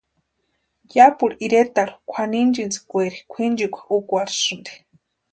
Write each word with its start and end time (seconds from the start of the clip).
Yapuru 0.95 1.33
iretecharhu 1.45 1.97
kwʼaninchintskweeri 2.09 3.19
kwʼinchikwa 3.31 3.79
únhasïnti. 3.97 4.73